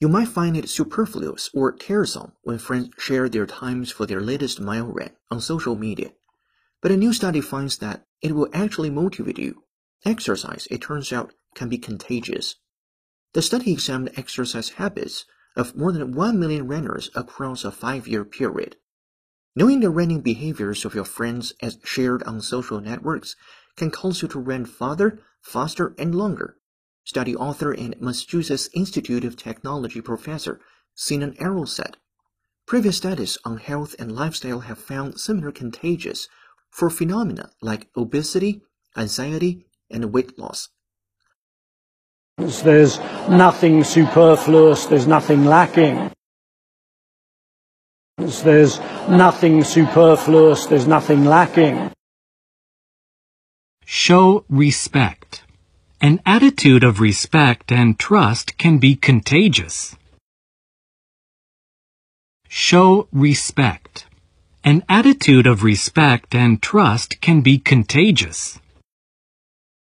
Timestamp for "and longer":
25.96-26.57